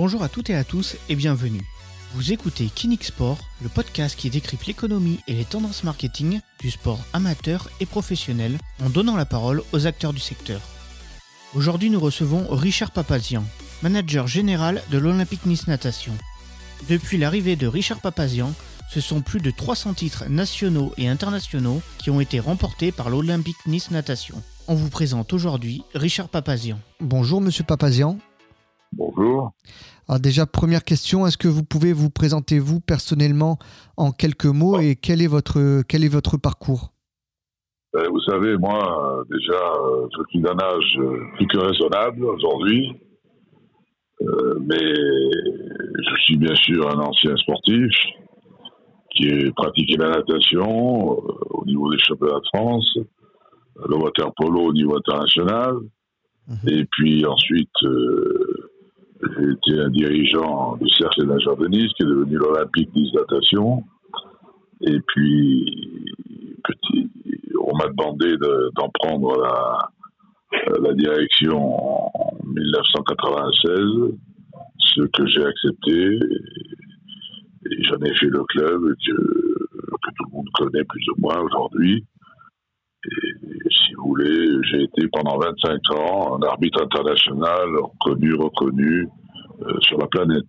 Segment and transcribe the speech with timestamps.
[0.00, 1.64] Bonjour à toutes et à tous et bienvenue.
[2.14, 7.00] Vous écoutez Kinix Sport, le podcast qui décrypte l'économie et les tendances marketing du sport
[7.12, 10.60] amateur et professionnel en donnant la parole aux acteurs du secteur.
[11.56, 13.42] Aujourd'hui, nous recevons Richard Papazian,
[13.82, 16.12] manager général de l'Olympique Nice Natation.
[16.88, 18.54] Depuis l'arrivée de Richard Papazian,
[18.90, 23.66] ce sont plus de 300 titres nationaux et internationaux qui ont été remportés par l'Olympique
[23.66, 24.40] Nice Natation.
[24.68, 26.78] On vous présente aujourd'hui Richard Papazian.
[27.00, 28.16] Bonjour Monsieur Papazian.
[29.18, 29.50] Bonjour.
[30.08, 33.58] Alors déjà, première question, est-ce que vous pouvez vous présenter vous personnellement
[33.96, 36.92] en quelques mots et quel est votre, quel est votre parcours?
[37.92, 42.24] Ben, Vous savez, moi, euh, déjà, euh, je suis d'un âge euh, plus que raisonnable
[42.24, 42.92] aujourd'hui,
[44.20, 44.82] Euh, mais
[46.08, 47.92] je suis bien sûr un ancien sportif
[49.12, 52.98] qui a pratiqué la natation euh, au niveau des championnats de France,
[53.88, 55.74] le water polo au niveau international,
[56.48, 56.68] Mhm.
[56.68, 58.57] et puis ensuite, euh,
[59.22, 63.10] été un dirigeant du Cercle des nageurs de Nice, qui est devenu l'Olympique Nice.
[64.82, 66.04] Et puis,
[66.64, 67.10] petit,
[67.60, 69.90] on m'a demandé de- d'en prendre la,
[70.80, 74.16] la direction en 1996,
[74.78, 76.18] ce que j'ai accepté.
[77.82, 82.04] J'en ai fait le club que, que tout le monde connaît plus ou moins aujourd'hui.
[83.70, 89.08] Si vous voulez, j'ai été pendant 25 ans un arbitre international reconnu, reconnu
[89.62, 90.44] euh, sur la planète.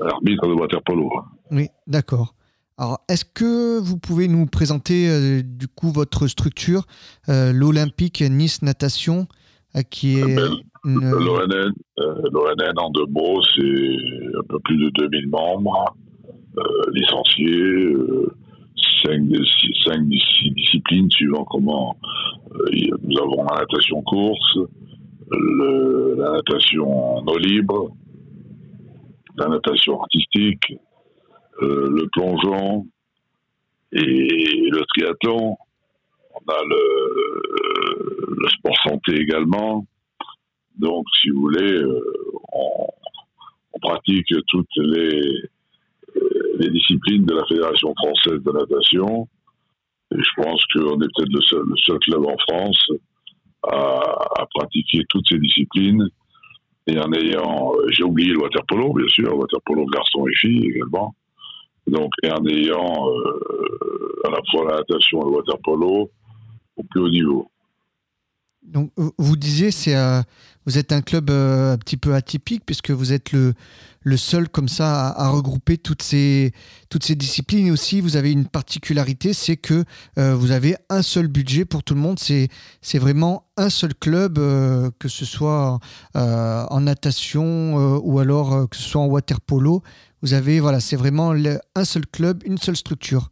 [0.00, 1.10] Arbitre de waterpolo.
[1.50, 2.34] Oui, d'accord.
[2.78, 6.84] Alors, est-ce que vous pouvez nous présenter euh, du coup votre structure,
[7.28, 9.26] euh, l'Olympique Nice Natation,
[9.90, 10.50] qui est Ben,
[10.84, 15.94] une- L'ONN, euh, l'ONN, en deux mots, c'est un peu plus de 2000 membres
[16.92, 17.94] licenciés,
[19.02, 20.08] cinq,
[20.54, 21.96] disciplines suivant comment
[22.54, 22.70] euh,
[23.02, 24.58] nous avons la natation course,
[25.30, 27.90] la natation en eau libre,
[29.36, 30.74] la natation artistique,
[31.62, 32.86] euh, le plongeon
[33.92, 35.56] et le triathlon.
[36.34, 37.42] On a le,
[38.38, 39.86] le sport santé également.
[40.78, 42.00] Donc, si vous voulez, euh,
[42.52, 42.88] on,
[43.80, 45.48] pratique toutes les, euh,
[46.58, 49.28] les disciplines de la Fédération française de natation.
[50.12, 52.88] Et je pense qu'on est peut-être le seul, club en France
[53.64, 56.06] à, pratiquer toutes ces disciplines.
[56.86, 61.14] Et en ayant, euh, j'ai oublié le waterpolo, bien sûr, waterpolo garçons et filles également.
[61.86, 66.10] Donc, et en ayant euh, à la fois la natation et le waterpolo
[66.76, 67.48] au plus haut niveau.
[68.62, 70.22] Donc, euh, vous disiez, c'est, euh,
[70.66, 73.54] vous êtes un club euh, un petit peu atypique puisque vous êtes le,
[74.02, 76.52] le seul comme ça à, regrouper toutes ces,
[76.90, 77.66] toutes ces disciplines.
[77.66, 79.84] Et aussi, vous avez une particularité, c'est que
[80.18, 82.18] euh, vous avez un seul budget pour tout le monde.
[82.18, 82.48] C'est,
[82.98, 85.78] vraiment un seul club, euh, que ce soit
[86.14, 89.82] en natation ou alors que ce soit en water polo.
[90.22, 91.34] Vous avez, voilà, c'est vraiment
[91.74, 93.28] un seul club, une seule structure.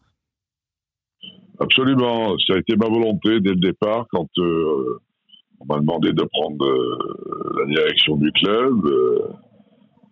[1.60, 4.28] Absolument, ça a été ma volonté dès le départ quand
[5.60, 8.86] on m'a demandé de prendre euh, la direction du club.
[8.86, 9.18] euh,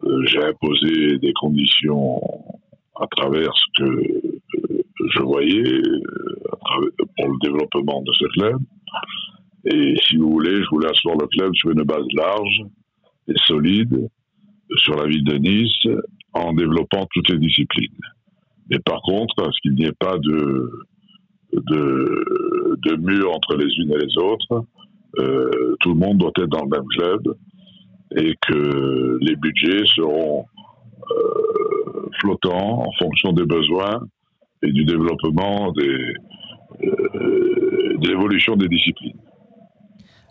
[0.05, 2.21] euh, J'ai imposé des conditions
[3.01, 4.23] à travers ce que
[5.11, 5.83] je voyais
[7.17, 8.59] pour le développement de ce club.
[9.67, 12.63] Et si vous voulez, je voulais asseoir le club sur une base large
[13.29, 14.09] et solide
[14.79, 15.89] sur la ville de Nice
[16.35, 17.97] en développant toutes les disciplines.
[18.71, 20.71] Mais par contre, à ce qu'il n'y ait pas de
[21.53, 24.65] de, de mur entre les unes et les autres.
[25.19, 27.35] Euh, tout le monde doit être dans le même club
[28.17, 30.45] et que les budgets seront
[31.11, 34.01] euh, flottants en fonction des besoins
[34.63, 36.15] et du développement des,
[36.85, 39.17] euh, de l'évolution des disciplines.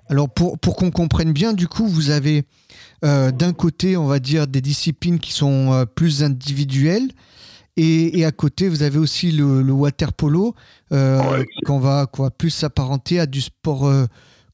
[0.09, 2.43] Alors pour, pour qu'on comprenne bien, du coup, vous avez
[3.03, 7.09] euh, d'un côté, on va dire, des disciplines qui sont euh, plus individuelles.
[7.75, 10.55] Et, et à côté, vous avez aussi le, le water polo,
[10.93, 11.45] euh, Ouais.
[11.65, 12.07] qu'on va,
[12.37, 13.91] plus s'apparenter à du sport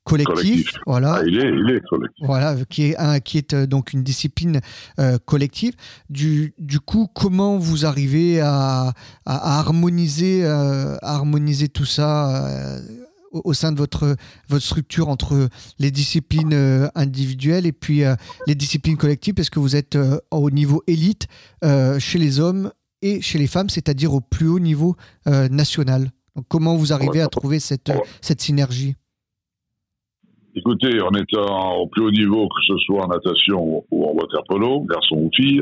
[0.03, 0.35] collectif.
[0.35, 0.71] Collectif.
[0.85, 1.13] Voilà.
[1.15, 2.25] Ah, il est, il est collectif.
[2.25, 4.59] Voilà, qui est, un, qui est euh, donc une discipline
[4.99, 5.73] euh, collective.
[6.09, 8.93] Du, du coup, comment vous arrivez à,
[9.25, 12.81] à- harmoniser, euh, à harmoniser tout ça euh,
[13.31, 14.15] au, au sein de votre,
[14.49, 15.47] votre structure entre
[15.79, 18.03] les disciplines individuelles et puis
[18.47, 19.33] les disciplines collectives?
[19.33, 19.97] Parce que vous êtes
[20.31, 21.27] au niveau élite
[21.99, 22.71] chez les hommes
[23.01, 24.95] et chez les femmes, c'est-à-dire au plus haut niveau
[25.25, 26.11] national.
[26.35, 27.91] Donc, comment vous arrivez à trouver cette,
[28.21, 28.95] cette synergie?
[30.55, 34.43] Écoutez, en étant au plus haut niveau, que ce soit en natation ou en water
[34.47, 35.61] polo, garçon ou fille,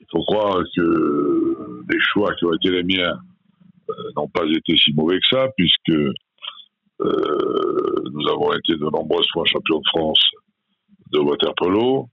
[0.00, 1.56] il faut croire que
[1.90, 3.16] les choix qui ont été les miens
[3.88, 5.88] euh, n'ont pas été si mauvais que ça, puisque
[7.00, 10.30] euh, nous avons été de nombreuses fois champions de France
[11.12, 12.08] de waterpolo,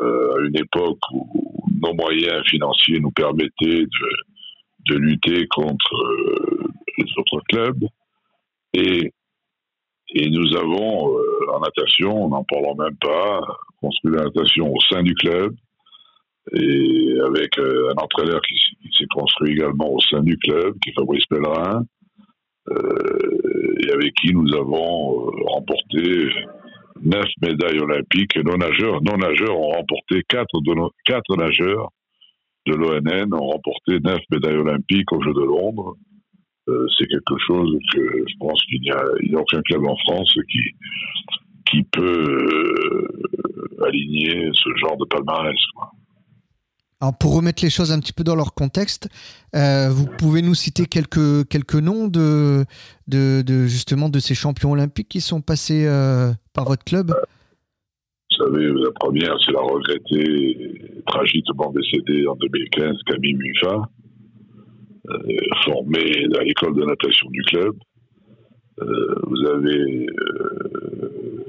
[0.00, 4.08] euh, à une époque où nos moyens financiers nous permettaient de,
[4.88, 7.84] de lutter contre euh, les autres clubs.
[8.72, 9.12] Et,
[10.14, 13.40] et nous avons, euh, en natation, n'en parlons même pas,
[13.80, 15.54] construit la natation au sein du club,
[16.54, 18.54] et avec euh, un entraîneur qui,
[18.96, 21.84] s'est construit également au sein du club, qui est Fabrice Pellerin,
[22.70, 26.28] euh, et avec qui nous avons euh, remporté
[27.02, 28.36] neuf médailles olympiques.
[28.36, 30.74] Nos nageurs, nos nageurs ont remporté quatre, de
[31.04, 31.90] quatre nageurs
[32.66, 35.96] de l'ONN ont remporté neuf médailles olympiques aux Jeux de Londres.
[36.96, 40.60] C'est quelque chose que je pense qu'il n'y a, a, aucun club en France qui,
[41.70, 43.08] qui peut
[43.86, 45.58] aligner ce genre de palmarès.
[45.76, 45.92] Quoi.
[47.00, 49.08] Alors pour remettre les choses un petit peu dans leur contexte,
[49.54, 52.64] euh, vous pouvez nous citer quelques, quelques noms de,
[53.06, 57.14] de, de, justement de ces champions olympiques qui sont passés euh, par votre club?
[58.30, 63.82] Vous savez, la première, c'est la regrettée, tragiquement décédée en 2015, Camille Mufa,
[65.10, 67.74] euh, formée à l'école de natation du club.
[68.78, 70.06] vous avez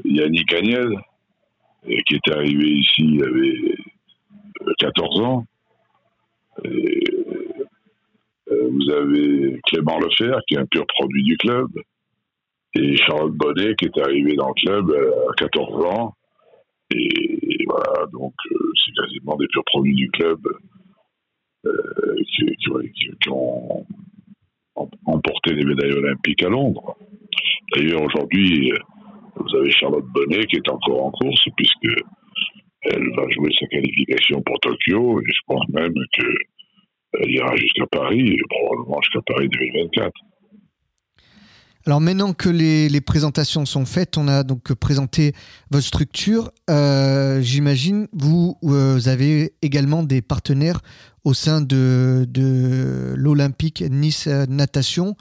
[0.05, 0.89] Yannick Agnel,
[1.85, 3.75] qui est arrivé ici, il avait
[4.79, 5.45] 14 ans.
[8.51, 11.69] Euh, vous avez Clément Lefer, qui est un pur produit du club,
[12.75, 16.13] et Charlotte Bonnet, qui est arrivée dans le club euh, à 14 ans.
[16.91, 20.39] Et, voilà, donc euh, c'est quasiment des purs produits du club
[21.63, 23.85] qui, ont
[25.05, 26.95] emporté des médailles olympiques à Londres.
[27.75, 28.71] D'ailleurs, aujourd'hui,
[29.35, 32.01] vous avez Charlotte Bonnet qui est encore en course, puisque
[32.83, 38.37] elle va jouer sa qualification pour Tokyo et je pense même qu'elle ira jusqu'à Paris,
[38.49, 40.11] probablement jusqu'à Paris 2024.
[41.85, 45.33] Alors maintenant que les, présentations sont faites, on a donc présenté
[45.71, 46.51] votre structure.
[46.69, 50.81] Euh, j'imagine vous, vous avez également des partenaires
[51.23, 55.15] au sein de, de l'Olympique Nice Natation.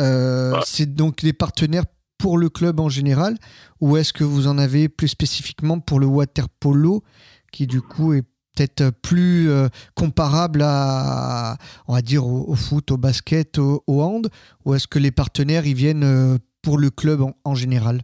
[0.00, 1.84] Euh, c'est donc des partenaires
[2.16, 3.36] pour le club en général
[3.80, 7.02] ou est-ce que vous en avez plus spécifiquement pour le water polo
[7.50, 8.24] qui du coup est
[8.54, 11.56] peut-être plus euh, comparable à,
[11.88, 14.28] on va dire, au, foot, au basket, au, hand
[14.64, 18.00] Ou est-ce que les partenaires, ils viennent euh, pour le club en, général?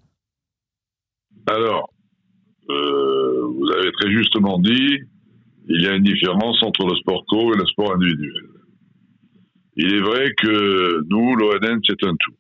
[1.47, 1.91] Alors,
[2.71, 4.99] euh, vous avez très justement dit,
[5.69, 8.49] il y a une différence entre le sport co et le sport individuel.
[9.77, 12.35] Il est vrai que nous, l'ONN, c'est un tout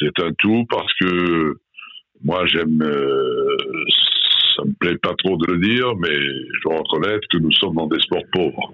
[0.00, 1.56] c'est un tout parce que
[2.22, 2.82] moi j'aime,
[4.58, 7.76] ça me plaît pas trop de le dire, mais je dois reconnaître que nous sommes
[7.76, 8.72] dans des sports pauvres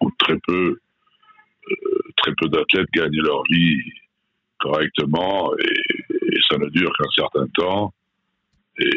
[0.00, 0.78] où très peu,
[1.70, 3.78] euh, très peu d'athlètes gagnent leur vie
[4.58, 7.94] correctement et, ça ne dure qu'un certain temps.
[8.78, 8.90] Et,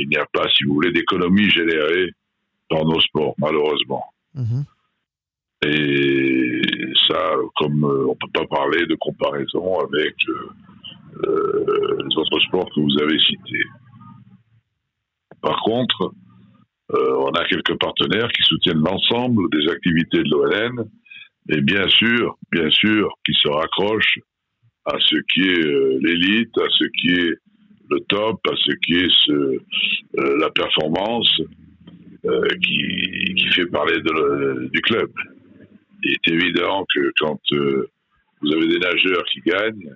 [0.00, 2.10] il n'y a pas, si vous voulez, d'économie générée
[2.70, 4.04] dans nos sports, malheureusement.
[4.36, 4.64] Mm-hmm.
[5.66, 6.62] Et
[7.08, 10.14] ça, comme euh, on ne peut pas parler de comparaison avec
[11.26, 13.66] euh, les autres sports que vous avez cités.
[15.42, 16.12] Par contre,
[16.90, 20.84] on a quelques partenaires qui soutiennent l'ensemble des activités de l'OLN,
[21.48, 24.18] et bien sûr, bien sûr, qui se raccrochent
[24.84, 27.34] à ce qui est l'élite, à ce qui est
[27.90, 31.40] le top, à ce qui est ce, la performance
[32.62, 34.00] qui, fait parler
[34.70, 35.10] du club
[36.02, 37.88] il est évident que quand euh,
[38.40, 39.94] vous avez des nageurs qui gagnent,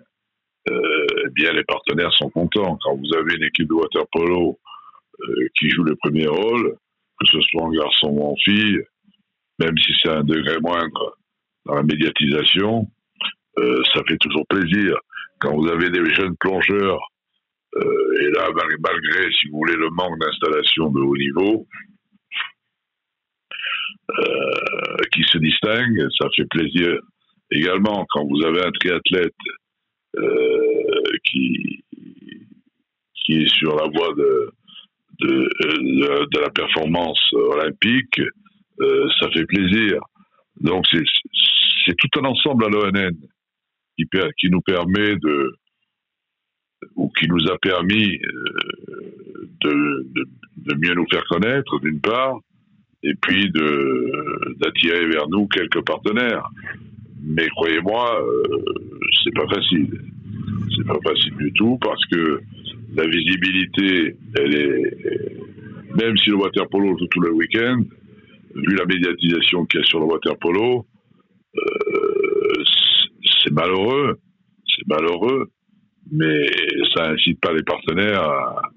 [0.69, 2.79] euh, eh bien les partenaires sont contents.
[2.83, 4.76] Quand vous avez une équipe de water polo euh,
[5.59, 6.77] qui joue le premier rôle,
[7.21, 8.79] que ce soit en garçon ou en fille,
[9.59, 11.17] même si c'est un degré moindre
[11.65, 12.87] dans la médiatisation,
[13.57, 14.97] ça fait toujours plaisir.
[15.39, 17.01] Quand vous avez des jeunes plongeurs,
[17.75, 18.49] et là,
[18.81, 21.67] malgré, si vous voulez, le manque d'installation de haut niveau,
[24.19, 26.97] euh, qui se distingue, ça fait plaisir
[27.51, 29.35] également quand vous avez un triathlète
[30.17, 31.85] euh, qui,
[33.15, 34.53] qui est sur la voie de,
[35.21, 38.21] de, de, la performance olympique,
[38.81, 40.01] euh, ça fait plaisir.
[40.61, 43.17] Donc c'est tout un ensemble à l'ONN
[43.97, 45.53] qui, nous permet de
[46.95, 48.19] ou qui nous a permis
[49.63, 50.07] de,
[50.57, 52.39] de mieux nous faire connaître d'une part,
[53.03, 53.51] et puis
[54.61, 56.49] d'attirer vers nous quelques partenaires.
[57.23, 58.65] Mais croyez-moi, euh,
[59.23, 60.01] c'est pas facile.
[60.77, 62.41] C'est pas facile du tout parce que
[62.95, 65.37] la visibilité, elle est,
[65.97, 67.83] même si le water polo joue tout le week-end,
[68.55, 70.87] vu la médiatisation qu'il y a sur le water polo,
[71.57, 72.65] euh,
[73.45, 74.19] c'est malheureux,
[74.67, 75.51] c'est malheureux,
[76.11, 76.47] mais
[76.95, 78.73] ça incite pas les partenaires à,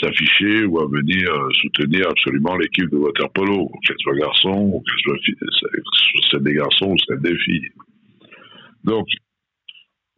[0.00, 1.26] s'afficher ou à venir
[1.60, 6.96] soutenir absolument l'équipe de waterpolo, qu'elle soit garçon ou qu'elle soit celle des garçons ou
[7.08, 7.70] celle des filles.
[8.84, 9.06] Donc,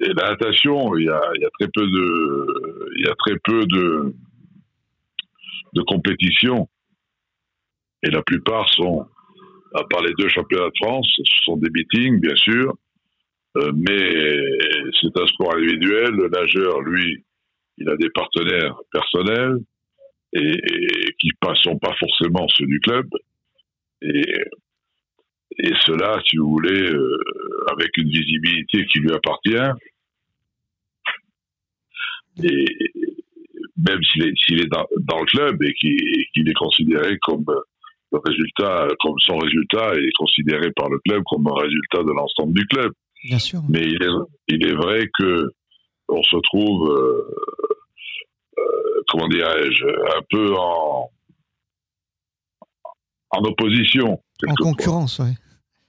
[0.09, 3.37] la natation, il y, a, il y a très peu de, il y a très
[3.45, 4.15] peu de,
[5.75, 6.69] de compétitions.
[8.03, 9.07] Et la plupart sont,
[9.75, 12.75] à part les deux championnats de France, ce sont des meetings, bien sûr,
[13.59, 14.37] euh, mais
[15.01, 16.11] c'est un sport individuel.
[16.11, 17.25] Le nageur, lui,
[17.79, 19.59] il a des partenaires personnels
[20.33, 20.61] et,
[21.21, 23.07] qui ne sont pas forcément ceux du club.
[24.03, 24.25] Et,
[25.59, 27.19] et cela, si vous voulez, euh,
[27.73, 29.71] avec une visibilité qui lui appartient.
[32.43, 32.65] Et
[33.77, 34.87] même s'il est, dans,
[35.19, 37.45] le club et qu'il est considéré comme
[38.13, 42.53] le résultat, comme son résultat est considéré par le club comme un résultat de l'ensemble
[42.53, 42.93] du club.
[43.25, 43.61] Bien sûr.
[43.69, 44.09] Mais il est,
[44.49, 45.49] il est vrai que
[46.09, 47.35] on se trouve, euh,
[48.59, 51.11] euh, comment dirais-je, un peu en,
[53.31, 54.21] en opposition.
[54.47, 55.31] En concurrence, oui.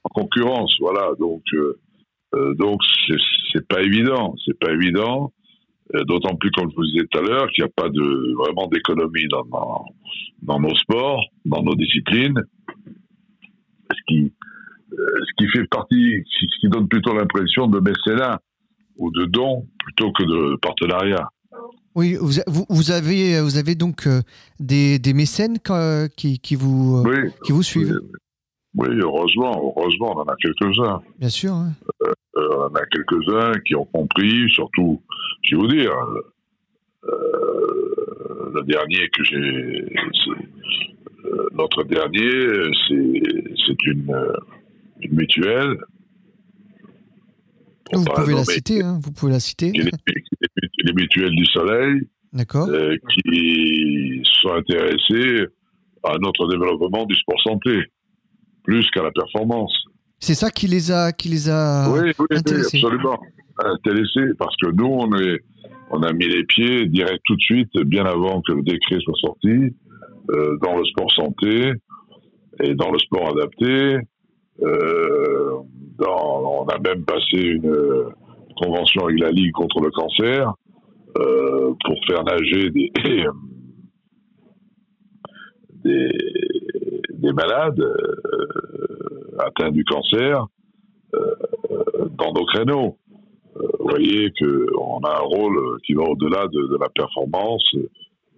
[0.04, 1.10] En concurrence, voilà.
[1.18, 2.80] Donc, euh, donc
[3.52, 4.34] c'est pas évident.
[4.44, 5.32] C'est pas évident.
[5.92, 8.66] D'autant plus, comme je vous disais tout à l'heure, qu'il n'y a pas de vraiment
[8.68, 9.84] d'économie dans, dans,
[10.42, 12.40] dans, nos sports, dans nos disciplines.
[13.92, 14.32] Ce qui,
[14.90, 18.40] ce qui fait partie, ce qui donne plutôt l'impression de mécénat
[18.96, 21.28] ou de don plutôt que de partenariat.
[21.94, 22.32] Oui, vous,
[22.68, 24.22] vous, avez, vous avez donc euh,
[24.58, 25.58] des, des mécènes
[26.16, 28.18] qui, qui, vous, euh, qui vous suivent oui,
[28.78, 31.02] heureusement, heureusement, on en a quelques-uns.
[31.18, 31.54] Bien sûr.
[32.02, 35.00] Euh, on en a quelques-uns qui ont compris, surtout,
[35.42, 35.92] je vais vous dire,
[38.54, 39.86] le dernier que j'ai,
[41.52, 44.16] notre dernier, c'est une,
[45.00, 45.76] une mutuelle.
[47.92, 49.72] Vous pouvez, la citer, hein, vous pouvez la citer.
[49.72, 52.08] Les, mutuelles du soleil,
[52.54, 55.46] euh, qui sont intéressées
[56.02, 57.84] à notre développement du sport santé,
[58.64, 59.72] plus qu'à la performance.
[60.18, 62.78] C'est ça qui les a, qui les a oui, oui, intéressés.
[62.78, 63.20] absolument
[63.62, 65.38] intéressés, parce que nous, on, est,
[65.90, 69.14] on a mis les pieds direct tout de suite, bien avant que le décret soit
[69.20, 69.74] sorti,
[70.30, 71.72] euh, dans le sport santé
[72.62, 73.98] et dans le sport adapté,
[74.62, 75.58] euh,
[75.98, 78.06] dans, on a même passé une
[78.60, 80.54] convention avec la Ligue contre le cancer
[81.18, 82.90] euh, pour faire nager des,
[85.84, 86.10] des,
[87.24, 90.46] des malades euh, atteints du cancer
[91.14, 91.34] euh,
[92.18, 92.98] dans nos créneaux.
[93.56, 97.64] Euh, vous voyez qu'on a un rôle qui va au-delà de, la performance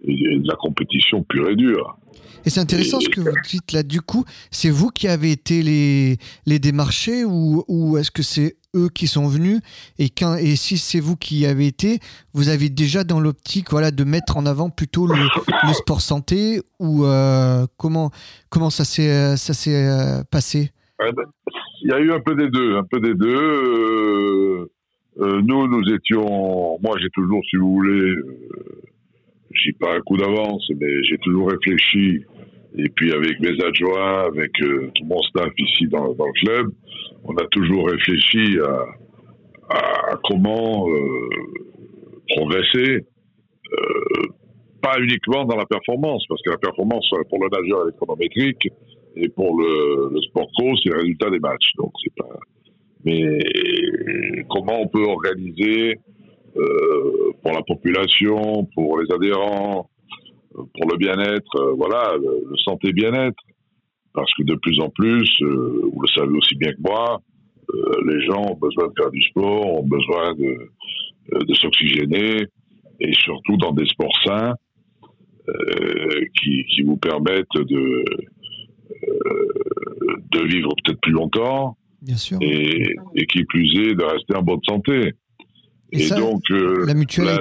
[0.05, 1.97] de la compétition pure et dure.
[2.45, 3.83] Et c'est intéressant ce que vous dites là.
[3.83, 8.55] Du coup, c'est vous qui avez été les, les démarchés ou, ou est-ce que c'est
[8.75, 9.59] eux qui sont venus
[9.97, 11.99] et, quand, et si c'est vous qui y avez été,
[12.33, 16.61] vous avez déjà dans l'optique voilà, de mettre en avant plutôt le, le sport santé
[16.79, 18.11] ou euh, comment,
[18.49, 20.71] comment ça s'est, ça s'est euh, passé?
[20.99, 21.11] Ben,
[21.83, 22.77] Il y a eu un peu des deux.
[22.77, 24.69] Un peu des deux.
[25.19, 26.79] Euh, nous, nous étions.
[26.81, 28.13] Moi, j'ai toujours, si vous voulez,
[29.51, 32.23] j'ai pas un coup d'avance, mais j'ai toujours réfléchi.
[32.77, 36.71] Et puis avec mes adjoints, avec euh, tout mon staff ici dans, le club,
[37.23, 38.59] on a toujours réfléchi
[39.69, 41.29] à, comment euh,
[42.35, 43.05] progresser,
[43.73, 44.27] euh,
[44.81, 48.67] pas uniquement dans la performance, parce que la performance pour le nageur elle est chronométrique
[49.15, 51.71] et pour le, le sport co c'est le résultat des matchs.
[51.77, 52.39] Donc c'est pas.
[53.05, 53.39] Mais
[54.49, 55.95] comment on peut organiser
[57.41, 59.89] pour la population, pour les adhérents,
[60.51, 63.37] pour le bien-être, euh, voilà, le, santé bien-être.
[64.13, 67.21] Parce que de plus en plus, euh, vous le savez aussi bien que moi,
[68.05, 70.69] les gens ont besoin de faire du sport, ont besoin de,
[71.45, 72.45] de s'oxygéner,
[73.01, 74.53] et surtout dans des sports sains
[76.39, 78.05] qui, qui, vous permettent de,
[80.31, 82.37] de vivre peut-être plus longtemps, Bien sûr.
[82.41, 85.13] Et, et, qui plus est de rester en bonne santé.
[85.97, 87.39] Et, donc, euh, la mutuelle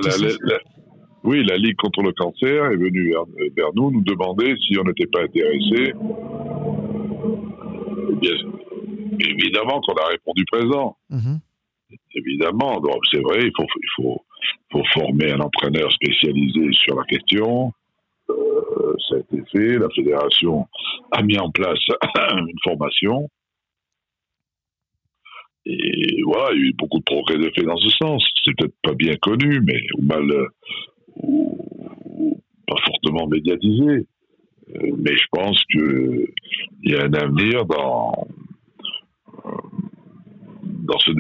[1.27, 3.13] oui, la Ligue contre le cancer est venue
[3.57, 5.93] vers, nous nous demander si on n'était pas intéressé.
[9.19, 10.97] évidemment qu'on a répondu présent.
[11.11, 11.41] Mhm.
[12.15, 14.25] Évidemment, donc c'est vrai, il faut, il faut,
[14.71, 17.73] faut former un entraîneur spécialisé sur la question.
[18.31, 19.79] Euh, ça a été fait.
[19.79, 20.67] La fédération
[21.11, 21.79] a mis en place
[22.33, 23.29] une formation.
[25.69, 28.25] Et voilà, il y a eu beaucoup de progrès de fait dans ce sens.
[28.45, 30.23] C'est peut-être pas bien connu, mais ou mal,
[31.17, 34.07] ou, pas fortement médiatisé.
[34.75, 36.27] Euh, mais je pense qu'il
[36.85, 38.27] y a un avenir dans,
[40.65, 41.11] dans, ce,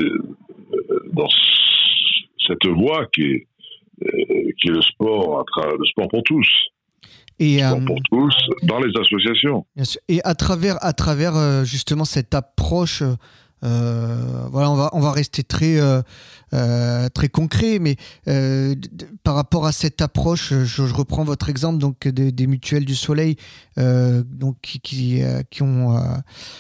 [1.12, 1.28] dans
[2.46, 3.46] cette voie qui est,
[4.02, 5.44] euh, qui est le sport,
[5.78, 6.48] le sport pour tous.
[7.38, 9.66] Et, Sport euh, pour tous dans les associations.
[9.74, 10.00] Bien sûr.
[10.08, 13.14] Et à travers, à travers euh, justement cette approche, euh,
[13.62, 16.02] voilà, on va, on va rester très, euh,
[16.54, 17.96] euh, très concret, mais
[18.28, 18.74] euh,
[19.24, 22.94] par rapport à cette approche, je, je reprends votre exemple donc des, des mutuelles du
[22.94, 23.36] soleil,
[23.78, 26.00] euh, donc qui, qui, euh, qui ont, euh,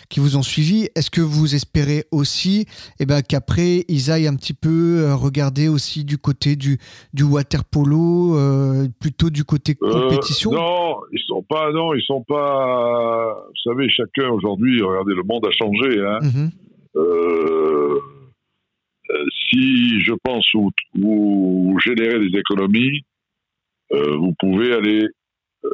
[0.08, 0.88] qui vous ont suivi.
[0.96, 2.66] Est-ce que vous espérez aussi,
[2.98, 6.78] eh ben, qu'après ils aillent un petit peu euh, regarder aussi du côté du,
[7.14, 10.50] du water polo, euh, plutôt du côté Euh, compétition?
[10.52, 11.70] non, ils sont pas.
[11.72, 13.34] Non, ils sont pas.
[13.48, 16.00] Vous savez, chacun aujourd'hui, regardez, le monde a changé.
[16.00, 16.18] Hein.
[16.22, 16.50] Mhm.
[16.50, 16.65] Euh,
[16.96, 18.00] euh,
[19.48, 23.02] si je pense vous, vous générez des économies,
[23.92, 25.06] euh, vous pouvez aller
[25.64, 25.70] euh,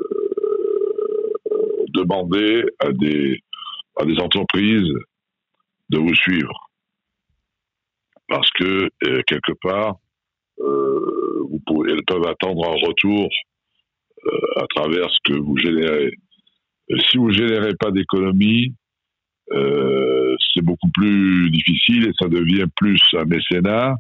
[1.89, 3.41] demander à des,
[3.97, 4.93] à des entreprises
[5.91, 6.71] de vous suivre.
[8.29, 9.97] Parce que, euh, quelque part,
[10.61, 11.47] euh,
[11.89, 13.29] elles peuvent attendre un retour
[14.27, 16.13] euh, à travers ce que vous générez.
[17.11, 18.75] Si vous générez pas d'économies,
[19.53, 23.97] euh, c'est beaucoup plus difficile et ça devient plus un mécénat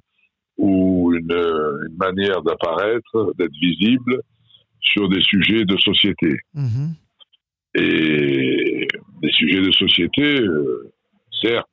[0.59, 4.21] ou une, une manière d'apparaître, d'être visible
[4.81, 6.39] sur des sujets de société.
[6.55, 6.95] Mhm.
[7.75, 8.87] Et
[9.23, 10.93] des sujets de société, euh,
[11.41, 11.67] certes,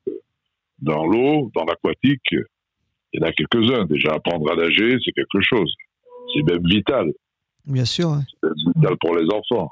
[0.82, 3.86] dans l'eau, dans l'aquatique, il y en a quelques-uns.
[3.86, 5.74] Déjà, apprendre à nager, c'est quelque chose.
[6.34, 7.12] C'est même vital.
[7.66, 8.12] Bien sûr.
[8.12, 8.24] ouais.
[8.42, 9.72] C'est vital pour les enfants.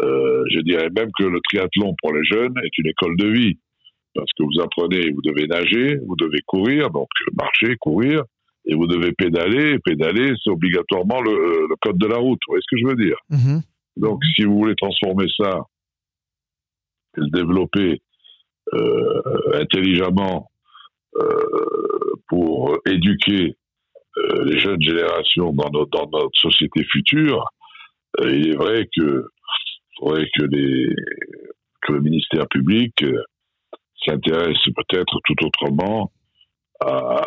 [0.00, 3.58] Euh, je dirais même que le triathlon pour les jeunes est une école de vie.
[4.14, 8.22] Parce que vous apprenez, vous devez nager, vous devez courir, donc marcher, courir,
[8.66, 9.72] et vous devez pédaler.
[9.74, 12.38] Et pédaler, c'est obligatoirement le, le code de la route.
[12.46, 13.62] Vous voyez ce que je veux dire Mhm.
[13.96, 15.60] donc, si vous voulez transformer ça
[17.16, 18.00] et le développer
[18.74, 19.22] euh,
[19.54, 20.50] intelligemment
[21.16, 23.56] euh, pour éduquer
[24.18, 27.44] euh, les jeunes générations dans notre, dans notre société future,
[28.20, 29.26] euh, il est vrai que
[29.98, 30.94] faudrait que les
[31.82, 33.22] que le ministère public euh,
[34.04, 36.10] s'intéresse peut-être tout autrement
[36.80, 37.22] à,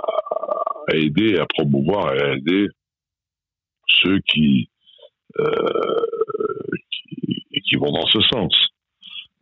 [0.90, 2.68] à aider, à promouvoir et à aider
[3.88, 4.70] ceux qui
[5.40, 5.46] euh,
[7.10, 8.54] qui, qui vont dans ce sens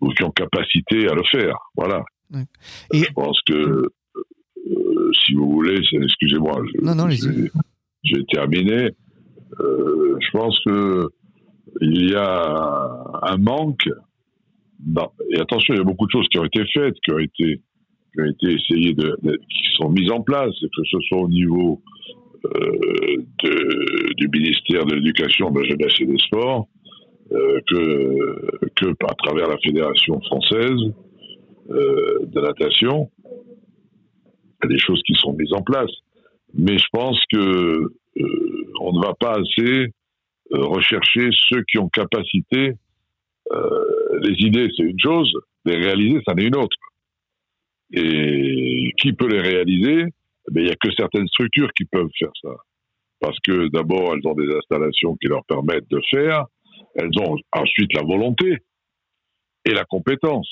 [0.02, 1.56] ou qui ont capacité à le faire.
[1.76, 2.04] Voilà.
[2.34, 2.46] Ouais.
[2.94, 6.82] Et- Je pense que euh, si vous voulez, excusez-moi, j'ai-
[8.04, 8.90] j'ai terminé.
[9.60, 11.10] Euh, je pense que
[11.82, 13.88] il y a un manque.
[14.86, 17.20] Dans- et attention, il y a beaucoup de choses qui ont été faites, qui ont
[17.20, 17.62] été,
[18.14, 21.82] qui ont été essayées de, qui sont mises en place, que ce soit au niveau
[22.46, 26.68] euh, de- du ministère de l'Éducation, de la Jeunesse et des Sports,
[27.32, 30.94] euh, que, que à travers la Fédération française
[31.70, 33.10] euh, de natation.
[34.64, 35.92] Il des choses qui sont mises en place.
[36.54, 37.92] Mais je pense que euh,
[38.82, 39.88] on ne va pas assez
[40.54, 42.74] euh, rechercher ceux qui ont capacité.
[43.54, 45.32] Euh, les idées, c'est une chose,
[45.66, 46.78] les réaliser, c'en est une autre.
[47.94, 50.06] Et qui peut les réaliser?
[50.06, 52.56] Eh Il n'y a que certaines structures qui peuvent faire ça.
[53.20, 56.46] Parce que d'abord, elles ont des installations qui leur permettent de faire.
[56.96, 58.58] Elles ont ensuite la volonté
[59.66, 60.50] et la compétence.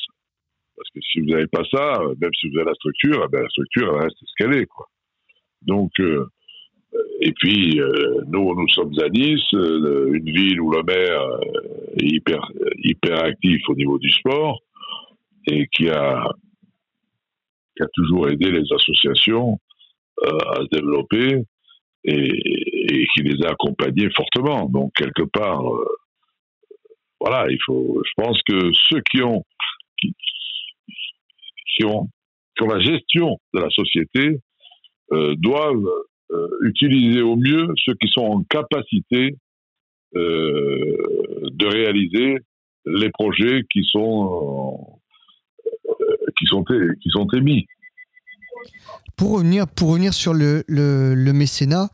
[0.75, 3.37] Parce que si vous n'avez pas ça, euh, même si vous avez la structure, eh
[3.37, 4.65] la structure, elle reste ce qu'elle est.
[4.67, 4.87] Quoi.
[5.63, 6.27] Donc, euh,
[7.21, 11.95] et puis, euh, nous, nous sommes à Nice, euh, une ville où le maire euh,
[11.99, 12.51] est hyper,
[12.83, 14.59] hyper actif au niveau du sport
[15.47, 16.27] et qui a,
[17.75, 19.59] qui a toujours aidé les associations
[20.23, 21.43] euh, à se développer
[22.03, 24.67] et, qui les a accompagnés fortement.
[24.67, 25.85] Donc, quelque part, euh,
[27.19, 29.43] voilà, il faut, je pense que ceux qui ont,
[29.99, 32.07] qui, ont,
[32.57, 34.39] qui ont la gestion de la société
[35.13, 35.87] euh, doivent
[36.33, 39.37] euh, utiliser au mieux ceux qui sont en capacité
[40.15, 40.97] euh,
[41.51, 42.37] de réaliser
[42.85, 44.99] les projets qui sont
[45.87, 45.93] euh,
[46.37, 47.65] qui sont qui sont émis.
[49.15, 51.89] Pour revenir, pour revenir sur le, le, le mécénat,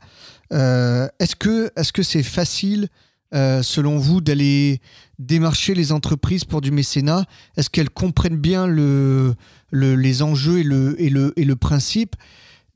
[0.50, 2.88] est-ce que est-ce que c'est facile,
[3.32, 4.80] selon vous, d'aller
[5.18, 7.24] démarcher les entreprises pour du mécénat?
[7.56, 9.34] Est-ce qu'elles comprennent bien le,
[9.70, 12.16] le- les enjeux et le, et, le, et le principe?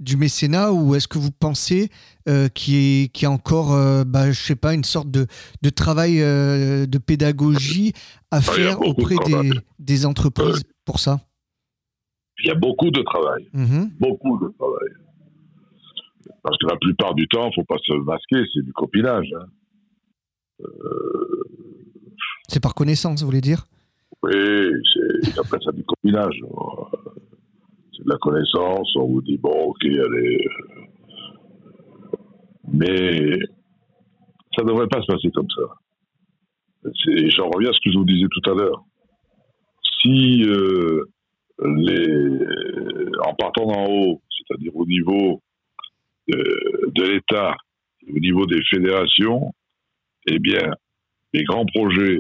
[0.03, 1.89] Du mécénat ou est-ce que vous pensez
[2.29, 5.27] euh, qu'il y, a encore, euh, bah, je sais pas, une sorte de,
[5.63, 7.93] de travail euh, de pédagogie
[8.31, 11.21] à il faire de auprès des, des entreprises pour ça?
[12.45, 13.91] Il y a beaucoup de travail, Mhm.
[14.01, 14.91] beaucoup de travail.
[16.43, 19.29] Parce que la plupart du temps, faut pas se masquer, c'est du copinage.
[19.39, 19.47] hein.
[22.49, 23.67] C'est par connaissance, vous voulez dire?
[24.23, 26.35] Oui, c'est ça du copinage.
[28.07, 30.45] La connaissance, on vous dit, bon, ok, allez.
[32.73, 33.39] Mais
[34.57, 35.63] ça devrait pas se passer comme ça.
[37.37, 38.85] j'en reviens à ce que je vous disais tout à l'heure.
[40.01, 41.05] Si euh,
[41.65, 42.39] les,
[43.25, 45.41] en partant d'en haut, c'est-à-dire au niveau
[46.29, 47.55] de, de l'État,
[48.09, 49.53] au niveau des fédérations,
[50.27, 50.75] eh bien,
[51.33, 52.19] les grands projets,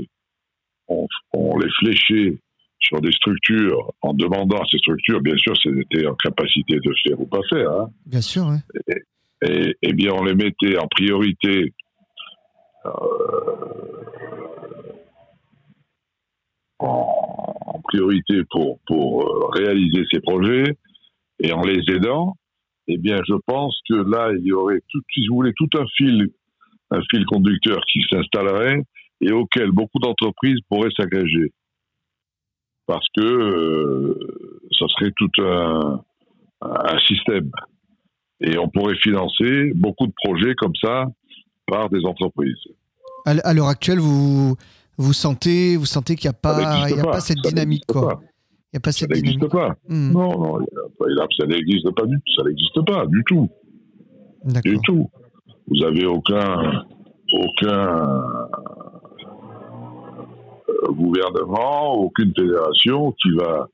[0.88, 2.38] on, on les fléchait
[2.82, 6.76] sur des structures en demandant à ces structures, bien sûr, si elles étaient en capacité
[6.76, 8.96] de faire ou pas faire, hein, Bien sûr, ouais.
[9.42, 11.72] et, eh bien on les mettait en priorité
[12.84, 12.90] euh,
[16.78, 20.76] en, en priorité pour, pour euh, réaliser ces projets
[21.40, 22.36] et en les aidant,
[22.88, 25.86] eh bien je pense que là il y aurait tout, si vous voulez, tout un
[25.96, 26.28] fil,
[26.90, 28.82] un fil conducteur qui s'installerait
[29.20, 31.52] et auquel beaucoup d'entreprises pourraient s'agréger.
[32.92, 34.14] Parce que euh,
[34.78, 36.02] ça serait tout un,
[36.60, 37.50] un système
[38.42, 41.06] et on pourrait financer beaucoup de projets comme ça
[41.66, 42.58] par des entreprises.
[43.24, 44.56] À, l'heure actuelle, vous
[44.98, 47.84] vous sentez, vous sentez qu'il n'y a pas, n'existe il y a pas cette dynamique,
[47.86, 48.08] quoi.
[48.08, 48.20] pas.
[48.20, 49.74] Il n'y a pas Ça n'existe pas.
[49.88, 50.66] Hmm, Non, non,
[51.38, 52.32] ça n'existe pas du tout.
[52.36, 53.48] Ça n'existe pas du tout,
[54.64, 55.10] du tout.
[55.68, 56.84] Vous avez aucun,
[57.32, 58.20] aucun
[60.90, 63.68] gouvernement, aucune fédération qui va,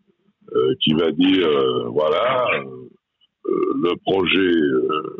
[0.54, 2.64] euh, qui va dire, euh, voilà, euh,
[3.46, 5.16] euh, le projet, euh,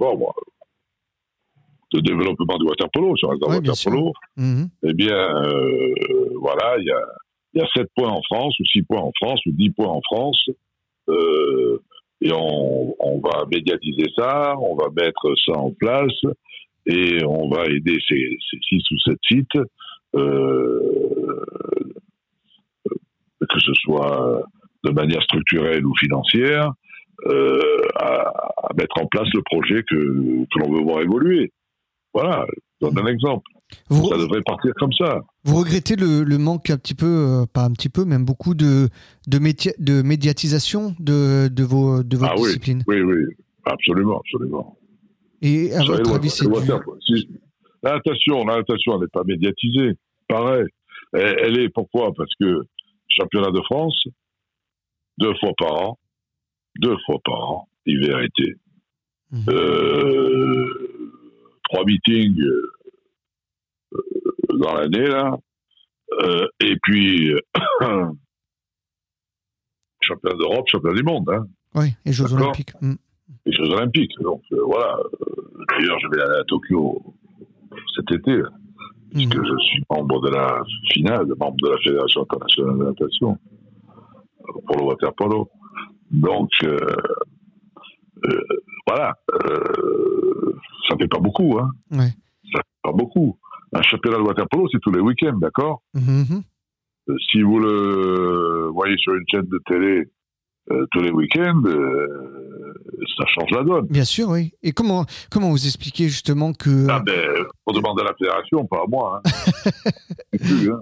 [0.00, 0.34] bon, moi,
[1.94, 3.90] de développement du water polo, sur un Ouais, bien water sûr.
[3.90, 4.68] polo, Mhm.
[4.84, 5.94] eh bien, euh,
[6.40, 7.00] voilà, il y a,
[7.54, 9.88] il y a 7 points en France, ou 6 points en France, ou 10 points
[9.88, 10.48] en France.
[11.08, 11.78] euh,
[12.24, 16.12] et on, on va médiatiser ça, on va mettre ça en place,
[16.86, 19.58] et on va aider ces, ces 6 ou 7 sites,
[20.14, 20.80] euh,
[23.48, 24.42] que ce soit
[24.84, 26.70] de manière structurelle ou financière,
[27.26, 27.60] euh,
[27.96, 28.32] à,
[28.64, 31.52] à mettre en place le projet que, que l'on veut voir évoluer.
[32.14, 32.44] Voilà,
[32.80, 33.44] je donne un exemple.
[33.88, 35.20] Vous, Ça devrait partir comme ça.
[35.44, 38.54] vous regrettez le, le manque un petit peu, euh, pas un petit peu, même beaucoup
[38.54, 38.88] de,
[39.28, 42.48] de, média- de médiatisation de, de, vos, de votre Ah oui.
[42.48, 42.84] discipline?
[42.86, 43.22] Oui, oui,
[43.64, 44.76] absolument, absolument.
[45.42, 46.46] Et à votre avis, c'est
[47.82, 49.98] La natation, la natation, elle n'est pas médiatisée.
[50.28, 50.64] Pareil.
[51.12, 52.12] Elle, elle est pourquoi?
[52.14, 52.62] Parce que
[53.08, 54.04] championnat de France,
[55.18, 55.98] deux fois par an,
[56.80, 58.54] deux fois par an, hiver été.
[59.32, 59.44] Mhm.
[59.48, 61.12] Euh,
[61.64, 62.72] trois meetings euh,
[64.54, 65.36] dans l'année là,
[66.20, 67.32] Euh, et puis
[70.00, 71.28] championnat d'Europe, championnat du monde.
[71.30, 71.46] Hein.
[71.74, 72.30] Oui, et Jeux.
[72.32, 72.74] Olympiques.
[72.82, 72.96] Hmm.
[73.46, 74.14] Les Jeux Olympiques.
[74.20, 74.96] Donc euh, voilà.
[75.70, 77.02] D'ailleurs, je vais aller à Tokyo
[77.96, 78.48] cet été, là,
[79.14, 79.28] Mhm.
[79.28, 83.38] puisque je suis membre de la finale, membre de la Fédération internationale de natation
[84.66, 85.48] pour le water polo.
[86.10, 86.76] Donc euh,
[88.26, 88.40] euh,
[88.86, 89.14] voilà,
[90.88, 91.70] ça fait pas beaucoup, hein.
[91.90, 92.10] Ouais.
[92.52, 93.38] Ça fait pas beaucoup.
[93.74, 95.82] Un championnat de water polo, c'est tous les week-ends, d'accord?
[95.94, 96.42] Mhm.
[97.08, 100.04] Euh, Si vous le voyez sur une chaîne de télé
[100.70, 102.74] euh, tous les week-ends, euh,
[103.18, 103.86] ça change la donne.
[103.88, 104.52] Bien sûr, oui.
[104.62, 106.86] Et comment, comment vous expliquez justement que.
[106.88, 107.30] Ah ben,
[107.64, 109.20] faut demander à la fédération, pas à moi.
[109.24, 109.70] Hein.
[110.38, 110.80] Plus, hein.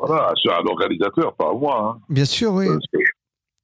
[0.00, 1.94] Voilà, à l'organisateur, pas à moi.
[1.96, 2.00] Hein.
[2.08, 2.66] Bien sûr, oui.
[2.66, 2.98] Parce que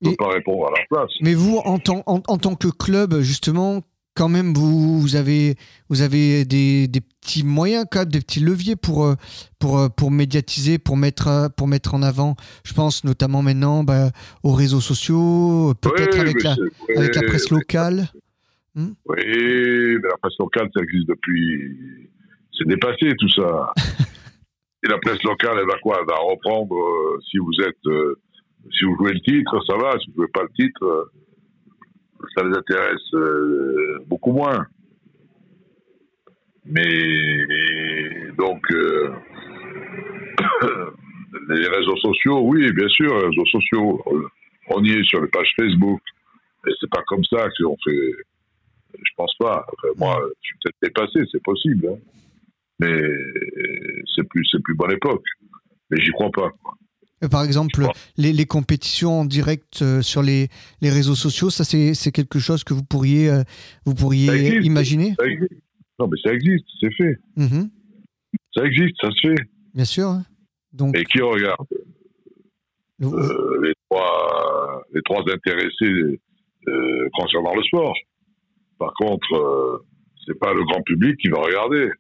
[0.03, 1.11] je ne Et- peux pas répondre à leur place.
[1.23, 3.81] Mais vous, en tant, en, en tant que club, justement,
[4.17, 5.55] quand même, vous, vous avez,
[5.91, 9.15] vous avez des, des petits moyens, quand même, des petits leviers pour, euh,
[9.59, 12.35] pour, euh, pour médiatiser, pour mettre, euh, pour mettre en avant.
[12.65, 14.11] Je pense notamment maintenant bah,
[14.43, 18.09] aux réseaux sociaux, peut-être Oui, avec, la, c'est- avec la oui, presse locale.
[18.75, 22.09] Oui, mais la presse locale, ça existe depuis.
[22.59, 23.73] C'est dépassé tout ça.
[24.85, 25.99] Et la presse locale, elle va quoi?
[26.01, 27.87] Elle va reprendre euh, si vous êtes.
[27.87, 28.15] euh,
[28.77, 29.93] si vous jouez le titre, ça va.
[30.01, 31.05] Si vous ne jouez pas le titre, euh,
[32.35, 34.67] ça les intéresse euh, beaucoup moins.
[36.65, 39.13] Mais donc, euh,
[41.49, 44.03] les réseaux sociaux, oui, bien sûr, les réseaux sociaux,
[44.69, 46.01] on y est sur les pages Facebook.
[46.67, 48.13] Et c'est pas comme ça qu'on fait.
[48.95, 49.65] Je pense pas.
[49.97, 51.89] Moi, je suis peut-être dépassé, c'est possible.
[51.89, 51.99] hein.
[52.81, 53.01] Mais
[54.15, 55.25] c'est plus, plus bonne époque.
[55.91, 56.51] Mais j'y crois pas.
[57.31, 57.87] Par exemple,
[58.19, 60.49] les, les compétitions en direct euh, sur les,
[60.83, 63.43] les réseaux sociaux, ça c'est quelque chose que vous pourriez, euh,
[63.87, 64.67] vous pourriez existe.
[64.67, 65.15] imaginer?
[65.19, 65.53] Ça existe.
[65.99, 67.17] Non, mais ça existe, c'est fait.
[67.37, 67.71] Mhm.
[68.55, 69.43] Ça existe, ça se fait.
[69.75, 70.09] Bien sûr.
[70.09, 70.25] hein.
[70.73, 71.67] Donc, Et qui regarde?
[72.99, 76.21] Vous- Euh, les trois, les trois intéressés
[76.69, 77.95] euh, concernant le sport.
[78.79, 79.79] Par contre, euh,
[80.27, 81.91] c'est pas le grand public qui va regarder.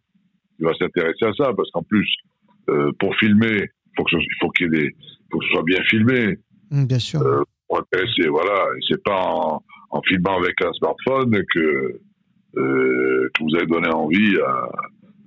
[0.58, 2.08] Il va s'intéresser à ça parce qu'en plus,
[2.68, 4.90] euh, pour filmer, faut que ce- il faut qu'il des,
[5.30, 6.36] faut que ce soit bien filmé.
[6.70, 7.20] Mm, bien sûr.
[7.22, 8.64] Euh, pour intéresser, voilà.
[8.76, 12.00] Et c'est pas en, en filmant avec un smartphone que
[12.56, 14.68] euh, que vous avez donné envie à,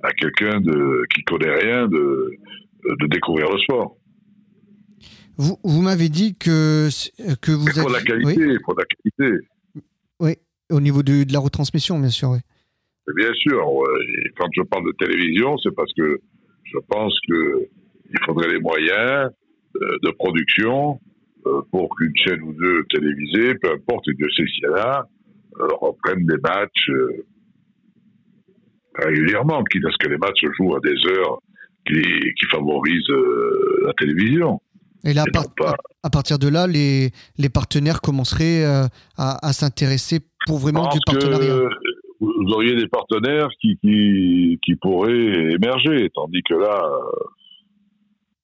[0.08, 2.32] à quelqu'un de, qui connaît rien de,
[3.02, 3.98] de découvrir le sport.
[5.38, 6.90] Vous, vous m'avez dit que,
[7.42, 9.46] que vous Il faut de la qualité, de la qualité.
[10.20, 10.36] Oui,
[10.72, 12.40] au niveau de, de la retransmission, bien sûr, oui.
[13.16, 13.60] Bien sûr,
[14.38, 16.20] quand je parle de télévision, c'est parce que
[16.64, 17.18] je pense
[18.10, 19.30] qu'il faudrait les moyens
[19.76, 21.00] euh, de production
[21.45, 24.76] euh, pour qu'une chaîne ou deux télévisées, peu importe, et Dieu sait s'il y en
[24.76, 25.08] a,
[25.60, 26.89] euh, reprennent des matchs
[28.95, 31.39] régulièrement, quitte à ce que les matchs se jouent à des heures
[31.88, 33.13] qui, qui favorisent
[33.86, 34.60] la télévision.
[35.06, 35.24] Et là,
[36.04, 41.69] à, partir de là, les, les partenaires commenceraient à, à s'intéresser pour vraiment du partenariat
[42.19, 46.82] vous auriez des partenaires qui, qui, qui, pourraient émerger, tandis que là,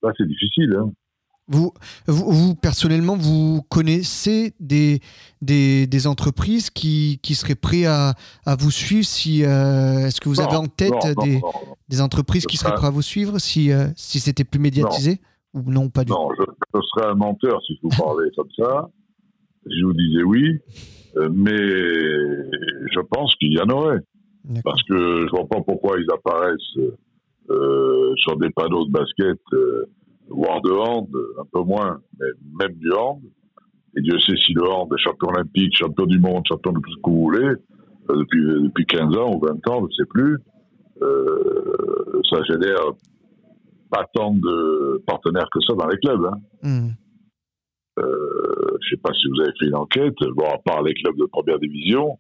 [0.05, 0.75] là c'est difficile.
[0.79, 0.91] Hein.
[1.47, 1.71] Vous,
[2.07, 4.99] vous, personnellement, vous connaissez des,
[5.43, 8.15] des, des entreprises qui, qui, seraient prêtes à,
[8.47, 11.39] à vous suivre si euh, Est-ce que vous avez en tête des,
[11.87, 15.19] des, entreprises qui seraient prêtes à vous suivre si, euh, si c'était plus médiatisé
[15.53, 16.17] Ou non, pas du tout?
[16.17, 18.89] Non, je, je, serais un menteur si je vous parlais comme ça.
[19.67, 20.59] Je vous disais oui.
[21.17, 23.99] Euh, mais je pense qu'il y en aurait.
[24.63, 26.95] Parce que je vois pas pourquoi ils apparaissent
[28.17, 29.85] sur des panneaux de basket, euh,
[30.29, 31.07] voire de hand,
[31.39, 32.27] un peu moins, mais
[32.59, 33.21] même du hand.
[33.97, 36.91] Et Dieu sait si le hand est champion olympique, champion du monde, champion de tout
[36.91, 40.09] ce que vous voulez, euh, depuis, depuis 15 ans ou 20 ans, je ne sais
[40.09, 40.37] plus,
[41.01, 42.93] euh, ça génère
[43.91, 46.25] pas tant de partenaires que ça dans les clubs.
[46.25, 46.37] Hein.
[46.63, 46.89] Mmh.
[47.99, 51.17] Euh, je sais pas si vous avez fait une enquête, bon, à part les clubs
[51.17, 52.17] de première division,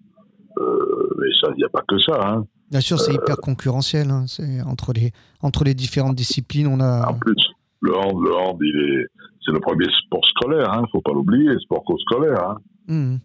[0.59, 2.17] euh, mais ça, il n'y a pas que ça.
[2.21, 2.45] Hein.
[2.71, 4.09] Bien sûr, c'est hyper concurrentiel.
[4.09, 4.25] Hein.
[4.27, 7.09] C'est entre les entre les différentes disciplines, on a.
[7.09, 7.35] En plus,
[7.81, 9.07] le hand, le hand, il est,
[9.45, 10.71] c'est le premier sport scolaire.
[10.73, 12.49] Hein, faut pas l'oublier, sport co-scolaire.
[12.49, 12.57] Hein.
[12.87, 13.15] Mmh.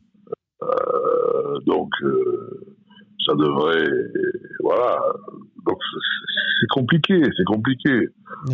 [0.63, 2.77] Euh, donc, euh,
[3.27, 3.85] ça devrait,
[4.63, 4.99] voilà.
[5.67, 5.79] Donc,
[6.61, 8.09] c'est compliqué, c'est compliqué.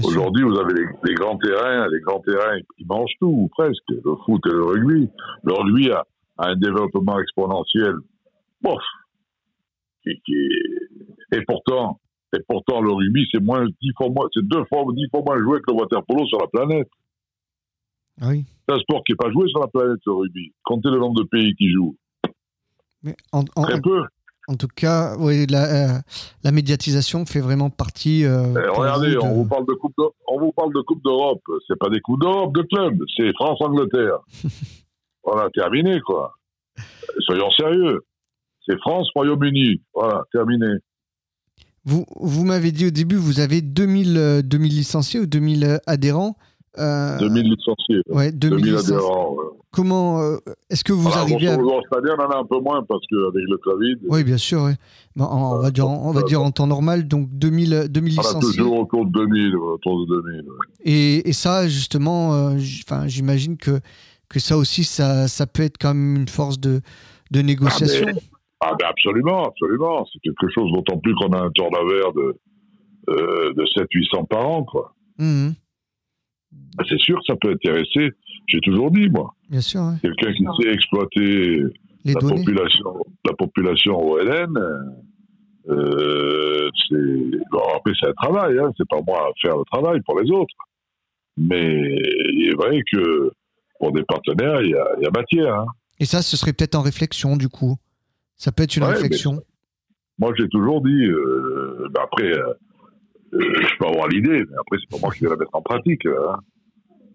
[0.04, 4.40] Aujourd'hui, vous avez les, grands terrains, les grands terrains qui mangent tout, presque, le foot
[4.46, 5.08] et le rugby.
[5.44, 6.04] Le rugby a,
[6.38, 7.94] un développement exponentiel.
[8.62, 8.82] Bof.
[10.06, 12.00] Et pourtant,
[12.34, 15.38] et pourtant, le rugby, c'est moins dix fois moins, c'est deux fois, dix fois moins
[15.38, 16.88] joué que le waterpolo sur la planète.
[18.20, 18.44] Ah oui.
[18.68, 20.52] C'est un sport qui n'est pas joué sur la planète, le rugby.
[20.64, 21.96] Comptez le nombre de pays qui jouent.
[23.02, 24.02] Mais en, Très peu.
[24.48, 25.98] En tout cas, oui, la, euh,
[26.42, 28.24] la médiatisation fait vraiment partie.
[28.24, 29.94] Euh, eh, regardez, on, vous parle de coupe
[30.28, 31.42] on vous parle de Coupe d'Europe.
[31.66, 34.18] C'est pas des Coupes d'Europe de club, c'est France-Angleterre.
[35.24, 36.34] voilà, terminé, quoi.
[37.20, 38.04] Soyons sérieux.
[38.66, 39.80] C'est France-Royaume-Uni.
[39.94, 40.66] Voilà, terminé.
[41.84, 46.36] Vous, vous m'avez dit au début, vous avez 2000, 2000 euh, licenciés ou 2000 adhérents.
[46.76, 48.02] 2000 licenciés.
[48.08, 49.36] Ouais, 2000, adhérents.
[49.70, 50.38] Comment euh,
[50.70, 51.56] est-ce que vous arrivez à...
[51.56, 53.94] Bon, C'est-à-dire, on en a un peu moins parce qu'avec le Covid.
[54.08, 54.62] Oui, bien sûr.
[54.62, 54.72] Oui.
[55.16, 58.36] on, va dire, on va dire en temps normal, donc 2000, 2000 licenciés.
[58.36, 59.56] On a toujours autour de 2000.
[59.56, 60.44] Autour de 2000
[60.84, 63.80] et, et, ça, justement, euh, j'imagine que,
[64.28, 66.80] que ça aussi, ça, ça peut être quand même une force de,
[67.30, 68.06] de négociation.
[68.08, 70.06] Ah, ben absolument, absolument.
[70.12, 72.38] C'est quelque chose d'autant plus qu'on a un turnover de,
[73.10, 74.64] euh, de 700-800 par an.
[74.64, 74.94] Quoi.
[75.18, 75.50] Mmh.
[76.88, 78.12] C'est sûr que ça peut intéresser,
[78.46, 79.34] j'ai toujours dit, moi.
[79.50, 79.82] Bien sûr.
[80.02, 81.62] Quelqu'un qui sait exploiter
[82.04, 84.58] la population, la population OLN,
[85.68, 87.30] euh, c'est.
[87.50, 90.30] Bon, après, c'est un travail, hein, c'est pas moi à faire le travail pour les
[90.30, 90.54] autres.
[91.36, 91.96] Mais
[92.32, 93.30] il est vrai que
[93.78, 95.54] pour des partenaires, il y a, y a, matière.
[95.54, 95.66] Hein.
[95.98, 97.76] Et ça, ce serait peut-être en réflexion, du coup.
[98.36, 99.42] Ça peut être une réflexion.
[100.18, 102.54] Moi, j'ai toujours dit, euh, ben après, euh,
[103.32, 106.06] je peux avoir l'idée, mais après, c'est pas moi qui vais la mettre en pratique.
[106.06, 106.38] Hein.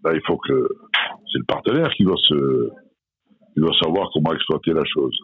[0.04, 0.68] Là, il faut que
[1.32, 2.68] c'est le partenaire qui doit se,
[3.54, 5.16] qui doit savoir comment exploiter la chose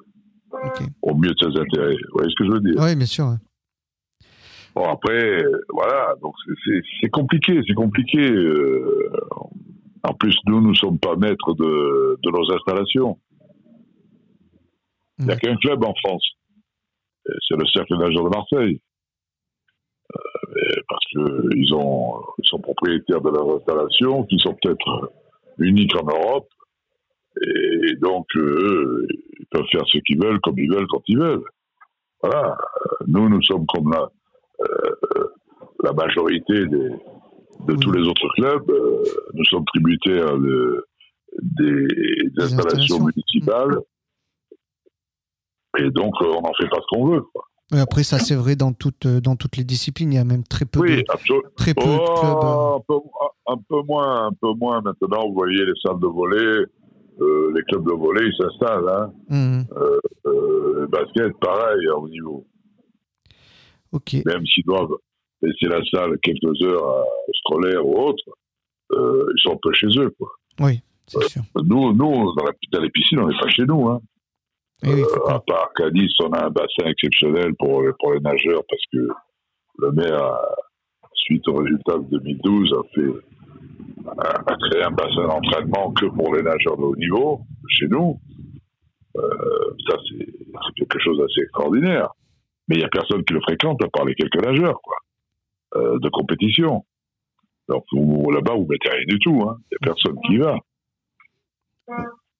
[1.02, 1.94] au mieux de ses intérêts.
[1.94, 2.74] Vous voyez ce que je veux dire?
[2.78, 3.37] Oui, bien sûr.
[4.74, 6.34] Bon, après, voilà, donc
[7.02, 8.30] c'est compliqué, c'est compliqué.
[8.30, 9.11] Euh,
[10.04, 13.18] en plus, nous, nous ne sommes pas maîtres de, de nos installations.
[15.18, 16.24] Il n'y a qu'un club en France.
[17.46, 18.81] C'est le Cercle nageur de Marseille.
[20.16, 25.12] Euh, parce qu'ils ont, ils sont propriétaires de leurs installations, qui sont peut-être
[25.59, 26.48] uniques en Europe,
[27.42, 29.07] et donc euh,
[29.38, 31.44] ils peuvent faire ce qu'ils veulent, comme ils veulent, quand ils veulent.
[32.22, 32.57] Voilà.
[33.07, 34.09] Nous, nous sommes comme la,
[34.62, 35.24] euh,
[35.85, 36.90] la majorité des,
[37.66, 38.72] de tous les autres clubs.
[39.35, 40.87] nous sommes tributaires de,
[41.42, 41.87] des,
[42.38, 43.78] installations, municipales.
[45.78, 47.22] Et donc, on n'en fait pas ce qu'on veut.
[47.32, 50.10] Quoi après, ça, c'est vrai dans, toutes euh, dans toutes les disciplines.
[50.12, 51.02] Il y a même très peu, de,
[51.54, 52.44] très peu de clubs.
[52.44, 52.76] Euh.
[52.76, 52.94] Un peu,
[53.46, 55.28] un peu, moins, un peu moins maintenant.
[55.28, 56.06] Vous voyez les salles de
[57.20, 58.88] euh, les clubs de volley, ils s'installent.
[58.88, 59.12] Hein.
[59.28, 59.62] Mmh.
[60.26, 62.46] Euh, basket, pareil, hein, au niveau.
[63.92, 64.14] Ok.
[64.24, 64.96] Même s'ils doivent,
[65.42, 68.24] laisser la salle quelques heures à scolaire ou autre,
[68.92, 70.10] euh, ils sont un peu chez eux.
[70.18, 70.28] Quoi.
[70.60, 71.42] Oui, c'est sûr.
[71.56, 73.88] Nous, nous dans, la, dans les piscines, on n'est pas chez nous.
[73.88, 74.00] Hein.
[74.84, 78.20] Oui, Euh, à part qu'à Nice, on a un bassin exceptionnel pour, les- pour les
[78.20, 79.08] nageurs parce que
[79.78, 80.54] le maire, a-
[81.14, 83.12] suite au résultat de 2012, a fait
[84.18, 88.18] a, a créé un bassin d'entraînement que pour les nageurs de haut niveau chez nous.
[89.16, 89.20] Euh,
[89.88, 90.24] ça, c'est
[90.76, 92.08] quelque chose d'assez extraordinaire.
[92.68, 94.96] Mais il n'y a personne qui le fréquente à part les quelques nageurs, quoi,
[95.76, 96.84] euh, de compétition.
[97.68, 99.42] Donc là-bas, vous mettez rien du tout.
[99.42, 99.58] hein.
[99.70, 100.56] Il n'y a personne qui y va.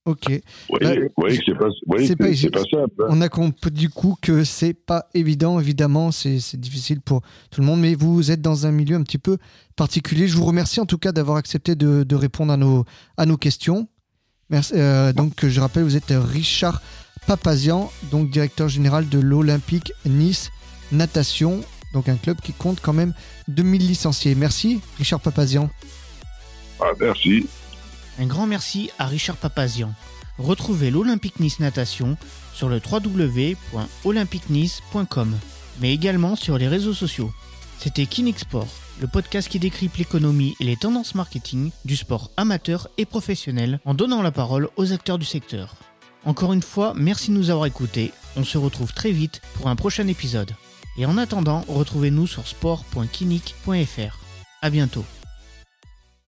[0.09, 0.31] Ok.
[0.31, 3.03] Vous voyez, Bah, vous voyez c'est pas, simple.
[3.03, 3.07] hein.
[3.11, 7.61] On a compris du coup que c'est pas évident, évidemment, c'est c'est difficile pour tout
[7.61, 9.37] le monde, mais vous êtes dans un milieu un petit peu
[9.77, 10.27] particulier.
[10.27, 12.87] Je vous remercie en tout cas d'avoir accepté de, de répondre à nos,
[13.18, 13.87] à nos questions.
[14.49, 14.73] Merci.
[14.77, 16.81] euh, donc, je rappelle, vous êtes Richard
[17.27, 20.49] Papazian, donc directeur général de l'Olympique Nice
[20.90, 21.61] Natation,
[21.92, 23.12] donc un club qui compte quand même
[23.49, 24.35] 2000 licenciés.
[24.35, 25.68] Merci, Richard Papazian.
[26.81, 27.47] Ah, merci.
[28.18, 29.94] Un grand merci à Richard Papazian.
[30.38, 32.18] Retrouvez l'Olympique Nice Natation
[32.52, 35.38] sur le www.olympiquenice.com,
[35.81, 37.33] mais également sur les réseaux sociaux.
[37.78, 38.68] C'était Kinexport,
[39.00, 43.94] le podcast qui décrypte l'économie et les tendances marketing du sport amateur et professionnel en
[43.94, 45.76] donnant la parole aux acteurs du secteur.
[46.24, 48.11] Encore une fois, merci de nous avoir écoutés.
[48.37, 50.50] On se retrouve très vite pour un prochain épisode.
[50.96, 54.18] Et en attendant, retrouvez-nous sur sport.kinic.fr.
[54.61, 55.04] À bientôt.